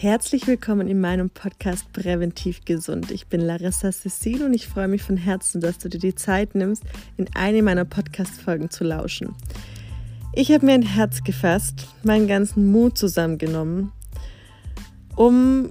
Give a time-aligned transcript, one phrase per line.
[0.00, 3.10] Herzlich willkommen in meinem Podcast Präventiv Gesund.
[3.10, 6.54] Ich bin Larissa Cecil und ich freue mich von Herzen, dass du dir die Zeit
[6.54, 6.84] nimmst,
[7.18, 9.34] in eine meiner Podcast-Folgen zu lauschen.
[10.32, 13.92] Ich habe mir ein Herz gefasst, meinen ganzen Mut zusammengenommen,
[15.16, 15.70] um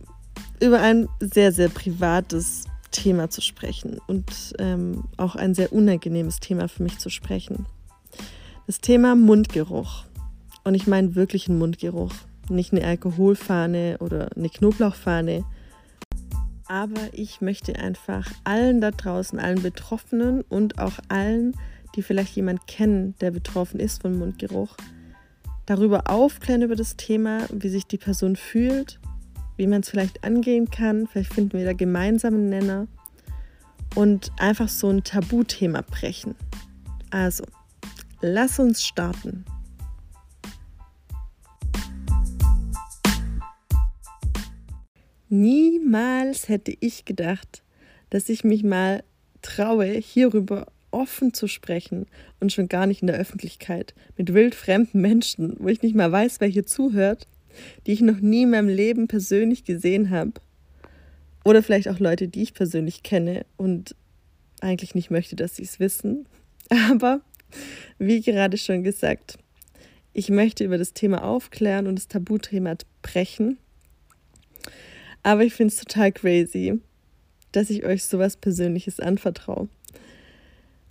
[0.61, 6.67] über ein sehr, sehr privates Thema zu sprechen und ähm, auch ein sehr unangenehmes Thema
[6.67, 7.65] für mich zu sprechen.
[8.67, 10.03] Das Thema Mundgeruch.
[10.63, 12.11] Und ich meine wirklich einen Mundgeruch
[12.49, 15.43] nicht eine Alkoholfahne oder eine Knoblauchfahne.
[16.67, 21.55] Aber ich möchte einfach allen da draußen, allen Betroffenen und auch allen,
[21.95, 24.75] die vielleicht jemand kennen, der betroffen ist von Mundgeruch,
[25.65, 28.99] darüber aufklären über das Thema, wie sich die Person fühlt,
[29.57, 31.07] wie man es vielleicht angehen kann.
[31.07, 32.87] Vielleicht finden wir da gemeinsamen Nenner
[33.95, 36.35] und einfach so ein Tabuthema brechen.
[37.09, 37.43] Also,
[38.21, 39.45] lass uns starten.
[45.29, 47.63] Niemals hätte ich gedacht,
[48.09, 49.03] dass ich mich mal
[49.43, 52.07] traue, hierüber offen zu sprechen
[52.39, 56.41] und schon gar nicht in der Öffentlichkeit mit wildfremden Menschen, wo ich nicht mal weiß,
[56.41, 57.27] wer hier zuhört,
[57.85, 60.33] die ich noch nie in meinem Leben persönlich gesehen habe.
[61.45, 63.95] Oder vielleicht auch Leute, die ich persönlich kenne und
[64.61, 66.27] eigentlich nicht möchte, dass sie es wissen.
[66.89, 67.21] Aber
[67.99, 69.37] wie gerade schon gesagt,
[70.11, 73.57] ich möchte über das Thema aufklären und das Tabuthema brechen
[75.23, 76.79] aber ich finde es total crazy,
[77.51, 79.67] dass ich euch sowas Persönliches anvertraue.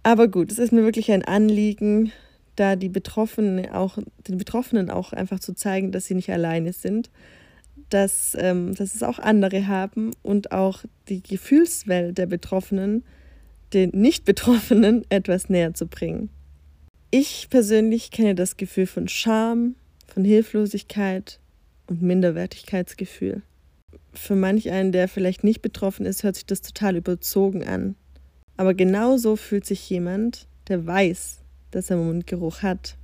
[0.03, 2.13] Aber gut, es ist mir wirklich ein Anliegen,
[2.57, 7.11] da die Betroffenen auch, den Betroffenen auch einfach zu zeigen, dass sie nicht alleine sind,
[7.91, 13.05] dass, ähm, dass es auch andere haben und auch die Gefühlswelt der Betroffenen
[13.73, 16.31] den Nicht-Betroffenen etwas näher zu bringen.
[17.11, 19.77] Ich persönlich kenne das Gefühl von Scham,
[20.07, 21.39] von Hilflosigkeit
[21.87, 23.43] und Minderwertigkeitsgefühl
[24.19, 27.95] für manch einen, der vielleicht nicht betroffen ist, hört sich das total überzogen an.
[28.57, 31.39] Aber genauso fühlt sich jemand, der weiß,
[31.71, 32.97] dass er Mundgeruch hat.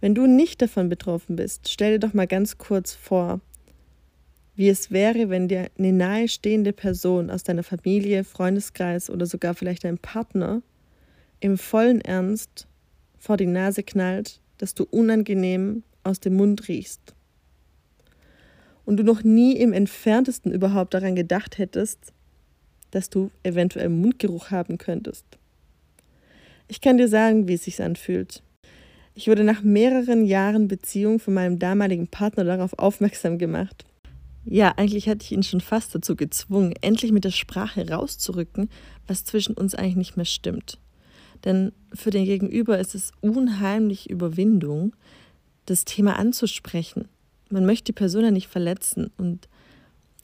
[0.00, 3.40] Wenn du nicht davon betroffen bist, stell dir doch mal ganz kurz vor,
[4.56, 9.84] wie es wäre, wenn dir eine nahestehende Person aus deiner Familie, Freundeskreis oder sogar vielleicht
[9.84, 10.62] dein Partner
[11.40, 12.66] im vollen Ernst
[13.18, 17.13] vor die Nase knallt, dass du unangenehm aus dem Mund riechst
[18.84, 22.12] und du noch nie im entferntesten überhaupt daran gedacht hättest,
[22.90, 25.24] dass du eventuell Mundgeruch haben könntest.
[26.68, 28.42] Ich kann dir sagen, wie es sich anfühlt.
[29.14, 33.84] Ich wurde nach mehreren Jahren Beziehung von meinem damaligen Partner darauf aufmerksam gemacht.
[34.44, 38.68] Ja, eigentlich hatte ich ihn schon fast dazu gezwungen, endlich mit der Sprache rauszurücken,
[39.06, 40.78] was zwischen uns eigentlich nicht mehr stimmt.
[41.44, 44.94] Denn für den Gegenüber ist es unheimlich Überwindung,
[45.66, 47.08] das Thema anzusprechen
[47.50, 49.48] man möchte die Person ja nicht verletzen und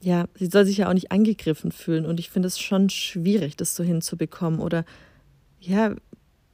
[0.02, 3.56] ja, sie soll sich ja auch nicht angegriffen fühlen und ich finde es schon schwierig,
[3.56, 4.84] das so hinzubekommen oder
[5.60, 5.94] ja,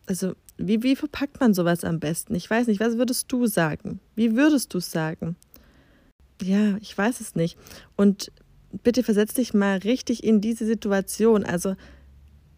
[0.06, 2.34] also wie, wie verpackt man sowas am besten?
[2.34, 4.00] Ich weiß nicht, was würdest du sagen?
[4.14, 5.36] Wie würdest du sagen?
[6.42, 7.58] Ja, ich weiß es nicht.
[7.96, 8.32] Und
[8.82, 11.44] bitte versetz dich mal richtig in diese Situation.
[11.44, 11.76] Also,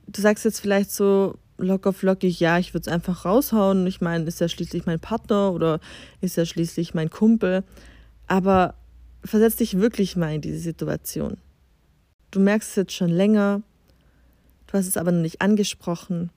[0.06, 3.86] du sagst jetzt vielleicht so locker flockig, ja, ich würde es einfach raushauen.
[3.86, 5.80] Ich meine, ist ja schließlich mein Partner oder
[6.20, 7.64] ist ja schließlich mein Kumpel.
[8.28, 8.75] Aber
[9.25, 11.39] versetz dich wirklich mal in diese Situation.
[12.31, 13.62] Du merkst es jetzt schon länger,
[14.66, 16.31] du hast es aber noch nicht angesprochen.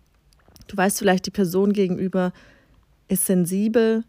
[0.68, 2.32] Du weißt vielleicht, die Person gegenüber
[3.10, 4.06] ist sensibel.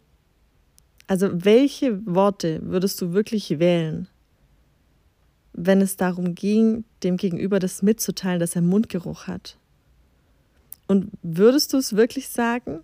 [1.09, 4.07] Also welche Worte würdest du wirklich wählen,
[5.53, 9.59] wenn es darum ging, dem Gegenüber das mitzuteilen, dass er Mundgeruch hat?
[10.87, 12.81] Und würdest du es wirklich sagen?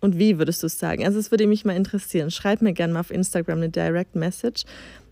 [0.00, 1.04] Und wie würdest du es sagen?
[1.04, 2.30] Also es würde mich mal interessieren.
[2.30, 4.64] Schreib mir gerne mal auf Instagram eine Direct Message,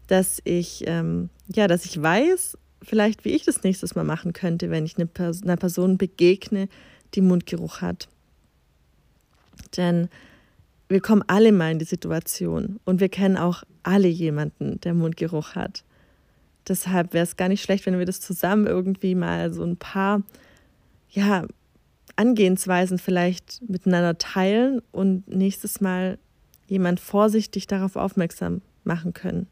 [0.06, 4.70] dass ich, ähm, ja, dass ich weiß, vielleicht wie ich das nächstes Mal machen könnte,
[4.70, 6.69] wenn ich eine Pers einer Person begegne,
[7.14, 8.08] die Mundgeruch hat.
[9.76, 10.08] Denn
[10.88, 15.56] wir kommen alle mal in die Situation und wir kennen auch alle jemanden, der Mundgeruch
[15.56, 15.82] hat.
[16.69, 20.22] Deshalb wäre es gar nicht schlecht, wenn wir das zusammen irgendwie mal so ein paar
[21.11, 21.46] ja,
[22.16, 26.18] Angehensweisen vielleicht miteinander teilen und nächstes Mal
[26.66, 29.46] jemand vorsichtig darauf aufmerksam machen können.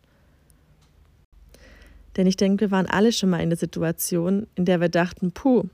[2.16, 5.32] Denn ich denke, wir waren alle schon mal in der Situation, in der wir dachten,
[5.32, 5.64] puh,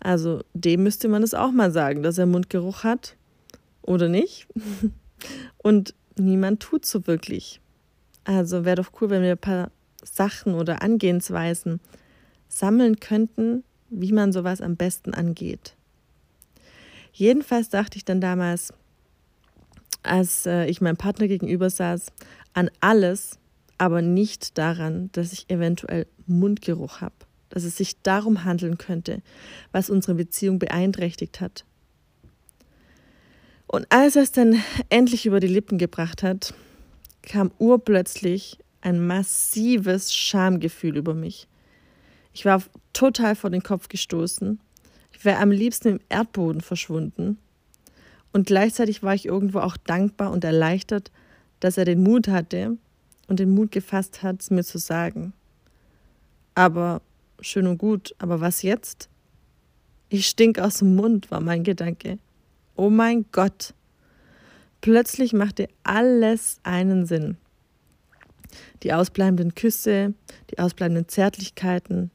[0.00, 3.16] also dem müsste man es auch mal sagen, dass er Mundgeruch hat
[3.82, 4.46] oder nicht.
[5.58, 7.60] Und niemand tut so wirklich.
[8.24, 9.70] Also wäre doch cool, wenn wir ein paar
[10.02, 11.80] Sachen oder Angehensweisen
[12.48, 15.75] sammeln könnten, wie man sowas am besten angeht.
[17.16, 18.74] Jedenfalls dachte ich dann damals,
[20.02, 22.12] als äh, ich meinem Partner gegenüber saß,
[22.52, 23.38] an alles,
[23.78, 27.14] aber nicht daran, dass ich eventuell Mundgeruch habe,
[27.48, 29.22] dass es sich darum handeln könnte,
[29.72, 31.64] was unsere Beziehung beeinträchtigt hat.
[33.66, 36.52] Und als er es dann endlich über die Lippen gebracht hat,
[37.22, 41.48] kam urplötzlich ein massives Schamgefühl über mich.
[42.34, 42.62] Ich war
[42.92, 44.60] total vor den Kopf gestoßen.
[45.26, 47.38] Wäre am liebsten im Erdboden verschwunden.
[48.32, 51.10] Und gleichzeitig war ich irgendwo auch dankbar und erleichtert,
[51.58, 52.76] dass er den Mut hatte
[53.26, 55.32] und den Mut gefasst hat, es mir zu sagen.
[56.54, 57.02] Aber
[57.40, 59.08] schön und gut, aber was jetzt?
[60.10, 62.18] Ich stink aus dem Mund, war mein Gedanke.
[62.76, 63.74] Oh mein Gott.
[64.80, 67.36] Plötzlich machte alles einen Sinn.
[68.84, 70.14] Die ausbleibenden Küsse,
[70.52, 72.12] die ausbleibenden Zärtlichkeiten,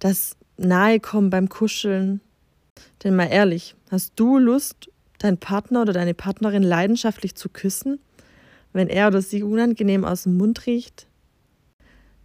[0.00, 2.20] das Nahekommen beim Kuscheln.
[3.02, 7.98] Denn mal ehrlich, hast du Lust, deinen Partner oder deine Partnerin leidenschaftlich zu küssen,
[8.72, 11.06] wenn er oder sie unangenehm aus dem Mund riecht?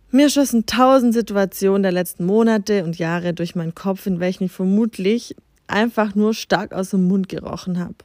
[0.09, 4.51] Mir schossen tausend Situationen der letzten Monate und Jahre durch meinen Kopf, in welchen ich
[4.51, 5.35] vermutlich
[5.67, 7.95] einfach nur stark aus dem Mund gerochen habe.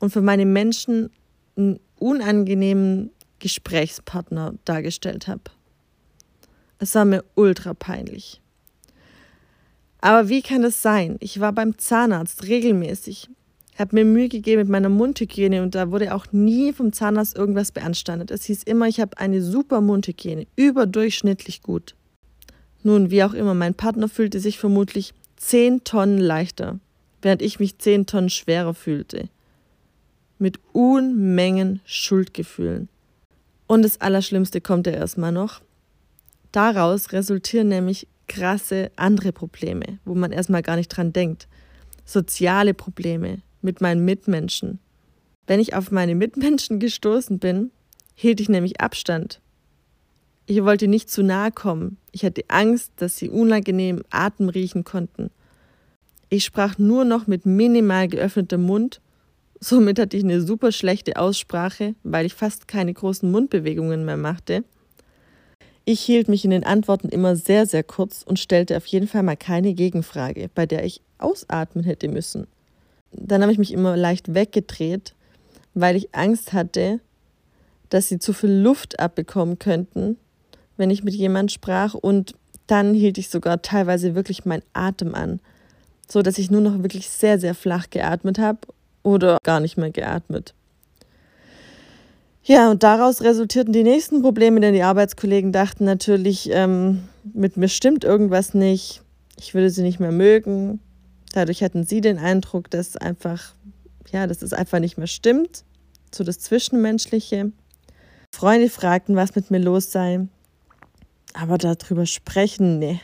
[0.00, 1.10] Und für meine Menschen
[1.56, 5.42] einen unangenehmen Gesprächspartner dargestellt habe.
[6.78, 8.39] Es war mir ultra peinlich.
[10.00, 11.16] Aber wie kann das sein?
[11.20, 13.28] Ich war beim Zahnarzt regelmäßig,
[13.78, 17.72] habe mir Mühe gegeben mit meiner Mundhygiene und da wurde auch nie vom Zahnarzt irgendwas
[17.72, 18.30] beanstandet.
[18.30, 21.94] Es hieß immer, ich habe eine super Mundhygiene, überdurchschnittlich gut.
[22.82, 26.78] Nun, wie auch immer, mein Partner fühlte sich vermutlich 10 Tonnen leichter,
[27.22, 29.28] während ich mich 10 Tonnen schwerer fühlte.
[30.38, 32.88] Mit Unmengen Schuldgefühlen.
[33.66, 35.60] Und das Allerschlimmste kommt ja erstmal noch.
[36.52, 41.48] Daraus resultieren nämlich krasse andere Probleme, wo man erstmal gar nicht dran denkt.
[42.04, 44.78] Soziale Probleme mit meinen Mitmenschen.
[45.48, 47.72] Wenn ich auf meine Mitmenschen gestoßen bin,
[48.14, 49.40] hielt ich nämlich Abstand.
[50.46, 51.96] Ich wollte nicht zu nahe kommen.
[52.12, 55.30] Ich hatte Angst, dass sie unangenehm Atem riechen konnten.
[56.28, 59.00] Ich sprach nur noch mit minimal geöffnetem Mund.
[59.58, 64.64] Somit hatte ich eine super schlechte Aussprache, weil ich fast keine großen Mundbewegungen mehr machte.
[65.90, 69.24] Ich hielt mich in den Antworten immer sehr, sehr kurz und stellte auf jeden Fall
[69.24, 72.46] mal keine Gegenfrage, bei der ich ausatmen hätte müssen.
[73.10, 75.14] Dann habe ich mich immer leicht weggedreht,
[75.74, 77.00] weil ich Angst hatte,
[77.88, 80.16] dass sie zu viel Luft abbekommen könnten
[80.80, 82.34] wenn ich mit jemand sprach und
[82.66, 85.38] dann hielt ich sogar teilweise wirklich meinen Atem an,
[86.08, 88.60] so dass ich nur noch wirklich sehr sehr flach geatmet habe
[89.02, 90.54] oder gar nicht mehr geatmet.
[92.50, 97.68] Ja, und daraus resultierten die nächsten Probleme, denn die Arbeitskollegen dachten natürlich, ähm, mit mir
[97.68, 99.02] stimmt irgendwas nicht,
[99.38, 100.80] ich würde sie nicht mehr mögen.
[101.32, 103.54] Dadurch hatten sie den Eindruck, dass einfach,
[104.10, 105.62] ja, dass es einfach nicht mehr stimmt,
[106.12, 107.52] so das Zwischenmenschliche.
[108.34, 110.26] Freunde fragten, was mit mir los sei.
[111.34, 113.00] Aber darüber sprechen, nee,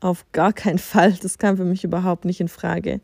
[0.00, 1.14] auf gar keinen Fall.
[1.22, 3.00] Das kam für mich überhaupt nicht in Frage.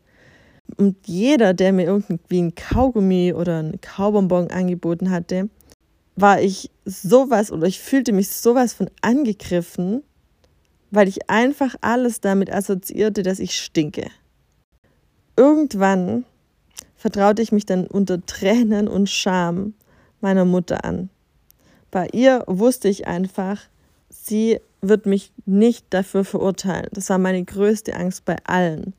[0.77, 5.49] Und jeder, der mir irgendwie ein Kaugummi oder ein Kaubonbon angeboten hatte,
[6.21, 10.03] war ich sowas oder ich fühlte mich sowas von angegriffen,
[10.91, 14.09] weil ich einfach alles damit assoziierte, dass ich stinke.
[15.35, 16.25] Irgendwann
[16.95, 19.73] vertraute ich mich dann unter Tränen und Scham
[20.19, 21.09] meiner Mutter an.
[21.89, 23.61] Bei ihr wusste ich einfach,
[24.09, 26.89] sie wird mich nicht dafür verurteilen.
[26.93, 28.93] Das war meine größte Angst bei allen.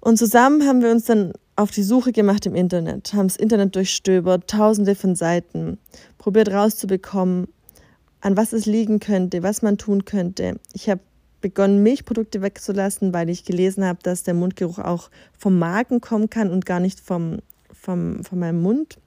[0.00, 3.76] Und zusammen haben wir uns dann auf die Suche gemacht im Internet, haben das Internet
[3.76, 5.78] durchstöbert, tausende von Seiten,
[6.18, 7.48] probiert rauszubekommen,
[8.20, 10.58] an was es liegen könnte, was man tun könnte.
[10.72, 11.00] Ich habe
[11.40, 16.50] begonnen, Milchprodukte wegzulassen, weil ich gelesen habe, dass der Mundgeruch auch vom Magen kommen kann
[16.50, 17.38] und gar nicht vom,
[17.72, 18.98] vom, von meinem Mund.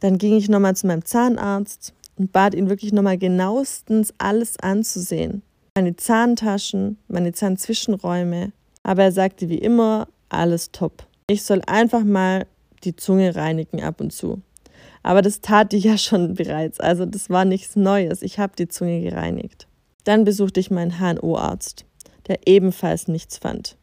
[0.00, 5.42] Dann ging ich nochmal zu meinem Zahnarzt, und bat ihn wirklich nochmal genauestens alles anzusehen.
[5.76, 8.52] Meine Zahntaschen, meine Zahnzwischenräume.
[8.82, 11.06] Aber er sagte wie immer, alles top.
[11.30, 12.46] Ich soll einfach mal
[12.84, 14.40] die Zunge reinigen ab und zu.
[15.02, 18.22] Aber das tat ich ja schon bereits, also das war nichts Neues.
[18.22, 19.66] Ich habe die Zunge gereinigt.
[20.04, 21.84] Dann besuchte ich meinen HNO-Arzt,
[22.28, 23.76] der ebenfalls nichts fand.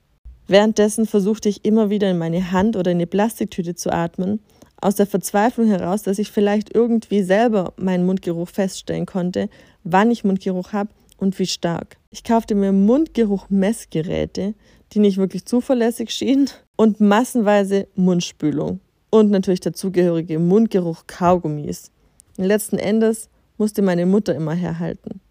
[0.48, 4.40] Währenddessen versuchte ich immer wieder in meine Hand oder in die Plastiktüte zu atmen
[4.82, 9.50] aus der Verzweiflung heraus, dass ich vielleicht irgendwie selber meinen Mundgeruch feststellen konnte,
[9.84, 11.98] wann ich Mundgeruch habe und wie stark.
[12.12, 14.54] Ich kaufte mir Mundgeruch-Messgeräte,
[14.94, 18.80] die nicht wirklich zuverlässig schienen, und massenweise Mundspülung
[19.10, 21.92] und natürlich dazugehörige Mundgeruch-Kaugummis.
[22.38, 25.22] Letzten Endes musste meine Mutter immer herhalten.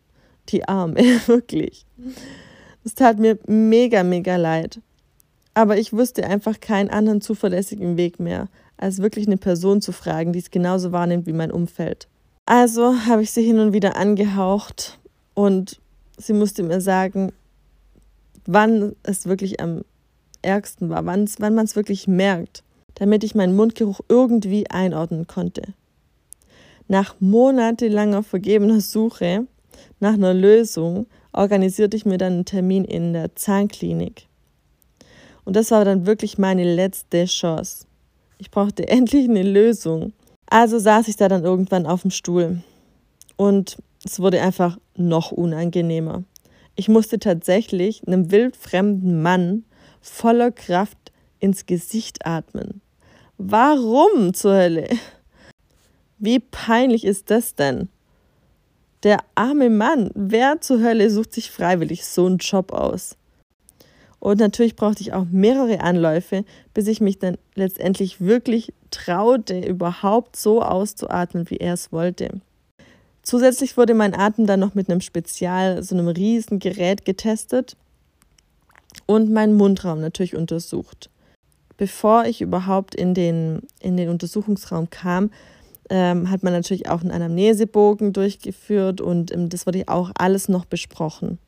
[0.48, 1.86] Die Arme, wirklich.
[2.84, 4.80] Es tat mir mega, mega leid.
[5.52, 10.32] Aber ich wusste einfach keinen anderen zuverlässigen Weg mehr, als wirklich eine Person zu fragen,
[10.32, 12.08] die es genauso wahrnimmt wie mein Umfeld.
[12.46, 14.98] Also habe ich sie hin und wieder angehaucht
[15.34, 15.80] und
[16.16, 17.32] sie musste mir sagen,
[18.46, 19.82] wann es wirklich am
[20.42, 22.62] ärgsten war, wann man es wirklich merkt,
[22.94, 25.62] damit ich meinen Mundgeruch irgendwie einordnen konnte.
[26.86, 29.46] Nach monatelanger vergebener Suche
[30.00, 34.26] nach einer Lösung organisierte ich mir dann einen Termin in der Zahnklinik.
[35.44, 37.86] Und das war dann wirklich meine letzte Chance.
[38.38, 40.12] Ich brauchte endlich eine Lösung.
[40.46, 42.62] Also saß ich da dann irgendwann auf dem Stuhl.
[43.36, 46.24] Und es wurde einfach noch unangenehmer.
[46.76, 49.64] Ich musste tatsächlich einem wildfremden Mann
[50.00, 52.80] voller Kraft ins Gesicht atmen.
[53.38, 54.88] Warum zur Hölle?
[56.18, 57.88] Wie peinlich ist das denn?
[59.02, 63.16] Der arme Mann, wer zur Hölle sucht sich freiwillig so einen Job aus?
[64.18, 70.36] Und natürlich brauchte ich auch mehrere Anläufe, bis ich mich dann letztendlich wirklich traute, überhaupt
[70.36, 72.40] so auszuatmen, wie er es wollte.
[73.24, 77.74] Zusätzlich wurde mein Atem dann noch mit einem Spezial, so einem riesen Gerät getestet
[79.06, 81.08] und mein Mundraum natürlich untersucht.
[81.78, 85.30] Bevor ich überhaupt in den, in den Untersuchungsraum kam,
[85.88, 90.66] ähm, hat man natürlich auch einen Anamnesebogen durchgeführt und ähm, das wurde auch alles noch
[90.66, 91.38] besprochen.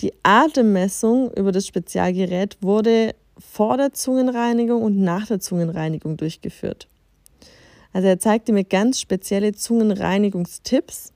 [0.00, 6.88] Die Atemmessung über das Spezialgerät wurde vor der Zungenreinigung und nach der Zungenreinigung durchgeführt.
[7.92, 11.12] Also er zeigte mir ganz spezielle Zungenreinigungstipps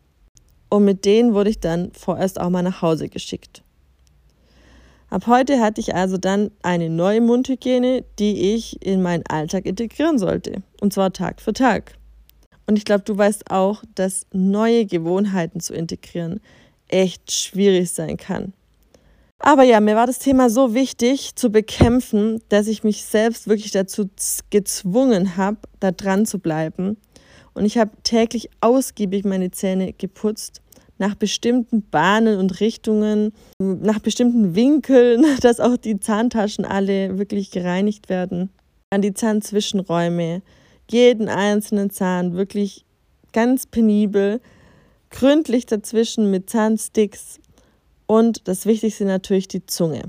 [0.69, 3.63] und mit denen wurde ich dann vorerst auch mal nach Hause geschickt.
[5.09, 10.19] Ab heute hatte ich also dann eine neue Mundhygiene, die ich in meinen Alltag integrieren
[10.19, 10.63] sollte.
[10.81, 11.97] Und zwar Tag für Tag.
[12.67, 16.41] Und ich glaube, du weißt auch, dass neue Gewohnheiten zu integrieren
[16.89, 18.53] echt schwierig sein kann.
[19.39, 23.71] Aber ja, mir war das Thema so wichtig zu bekämpfen, dass ich mich selbst wirklich
[23.71, 24.09] dazu
[24.51, 26.97] gezwungen habe, da dran zu bleiben.
[27.55, 30.63] Und ich habe täglich ausgiebig meine Zähne geputzt,
[30.99, 38.09] nach bestimmten Bahnen und Richtungen, nach bestimmten Winkeln, dass auch die Zahntaschen alle wirklich gereinigt
[38.09, 38.51] werden.
[38.91, 40.43] An die Zahnzwischenräume,
[40.91, 42.85] jeden einzelnen Zahn wirklich
[43.33, 44.41] ganz penibel,
[45.11, 47.41] gründlich dazwischen mit Zahnsticks
[48.07, 50.03] und das Wichtigste natürlich die Zunge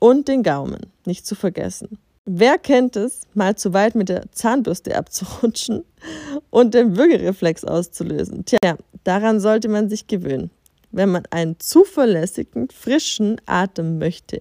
[0.00, 1.98] und den Gaumen, nicht zu vergessen.
[2.24, 5.84] Wer kennt es, mal zu weit mit der Zahnbürste abzurutschen
[6.50, 8.44] und den Würgereflex auszulösen?
[8.44, 10.50] Tja, daran sollte man sich gewöhnen,
[10.92, 14.38] wenn man einen zuverlässigen, frischen Atem möchte.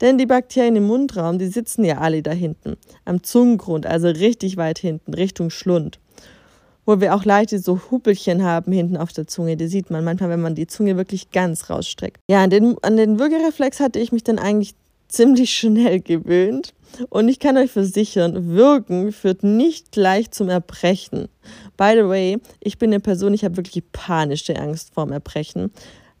[0.00, 4.56] Denn die Bakterien im Mundraum, die sitzen ja alle da hinten, am Zungengrund, also richtig
[4.56, 5.98] weit hinten, Richtung Schlund
[6.86, 9.56] wo wir auch leichte so Huppelchen haben hinten auf der Zunge.
[9.56, 12.20] Die sieht man manchmal, wenn man die Zunge wirklich ganz rausstreckt.
[12.30, 14.74] Ja, an den, an den Würgereflex hatte ich mich dann eigentlich
[15.08, 16.72] ziemlich schnell gewöhnt.
[17.10, 21.28] Und ich kann euch versichern, Würgen führt nicht gleich zum Erbrechen.
[21.76, 25.72] By the way, ich bin eine Person, ich habe wirklich panische Angst vorm Erbrechen.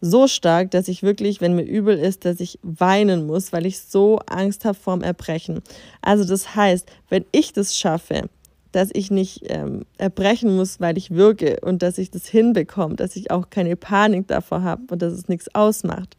[0.02, 3.80] So stark, dass ich wirklich, wenn mir übel ist, dass ich weinen muss, weil ich
[3.80, 5.62] so Angst habe vorm Erbrechen.
[6.02, 8.28] Also das heißt, wenn ich das schaffe,
[8.76, 13.16] dass ich nicht ähm, erbrechen muss, weil ich wirke und dass ich das hinbekomme, dass
[13.16, 16.14] ich auch keine Panik davor habe und dass es nichts ausmacht,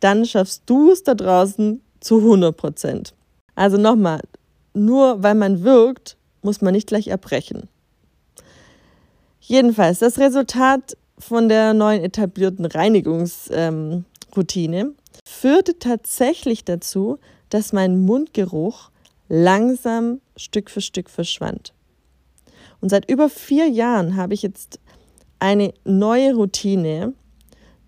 [0.00, 3.12] dann schaffst du es da draußen zu 100 Prozent.
[3.54, 4.22] Also nochmal,
[4.72, 7.68] nur weil man wirkt, muss man nicht gleich erbrechen.
[9.40, 17.18] Jedenfalls, das Resultat von der neuen etablierten Reinigungsroutine ähm, führte tatsächlich dazu,
[17.50, 18.90] dass mein Mundgeruch
[19.28, 21.74] langsam Stück für Stück verschwand.
[22.80, 24.80] Und seit über vier Jahren habe ich jetzt
[25.38, 27.14] eine neue Routine,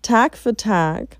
[0.01, 1.17] Tag für Tag.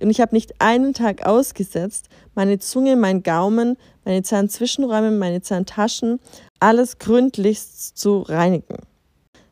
[0.00, 6.20] Und ich habe nicht einen Tag ausgesetzt, meine Zunge, mein Gaumen, meine Zahnzwischenräume, meine Zahntaschen,
[6.58, 8.78] alles gründlichst zu reinigen.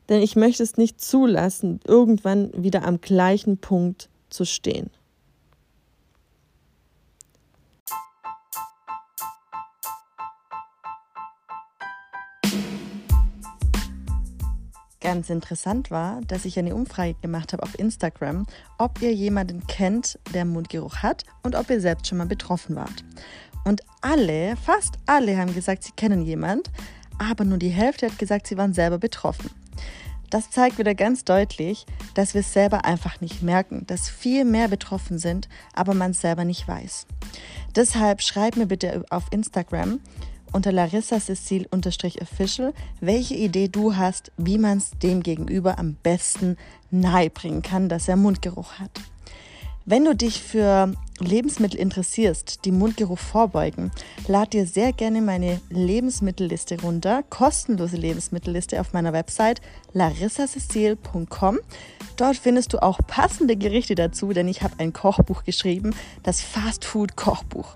[0.09, 4.91] Denn ich möchte es nicht zulassen, irgendwann wieder am gleichen Punkt zu stehen.
[15.09, 18.45] Ganz interessant war, dass ich eine Umfrage gemacht habe auf Instagram,
[18.77, 23.05] ob ihr jemanden kennt, der Mundgeruch hat und ob ihr selbst schon mal betroffen wart.
[23.65, 26.71] Und alle, fast alle haben gesagt, sie kennen jemand,
[27.19, 29.49] aber nur die Hälfte hat gesagt, sie waren selber betroffen.
[30.29, 34.69] Das zeigt wieder ganz deutlich, dass wir es selber einfach nicht merken, dass viel mehr
[34.69, 37.07] betroffen sind, aber man es selber nicht weiß.
[37.75, 40.01] Deshalb schreib mir bitte auf Instagram,
[40.53, 46.57] unter Larissa Cecil official, welche Idee du hast, wie man es dem Gegenüber am besten
[46.91, 48.91] nahebringen kann, dass er Mundgeruch hat.
[49.91, 53.91] Wenn du dich für Lebensmittel interessierst, die Mundgeruch vorbeugen,
[54.27, 59.63] lad dir sehr gerne meine Lebensmittelliste runter, kostenlose Lebensmittelliste auf meiner Website
[59.95, 61.59] larissacecil.com.
[62.17, 66.85] Dort findest du auch passende Gerichte dazu, denn ich habe ein Kochbuch geschrieben, das Fast
[66.85, 67.75] Food Kochbuch.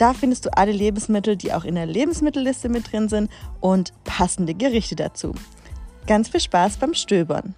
[0.00, 3.30] Da findest du alle Lebensmittel, die auch in der Lebensmittelliste mit drin sind
[3.60, 5.34] und passende Gerichte dazu.
[6.06, 7.54] Ganz viel Spaß beim Stöbern.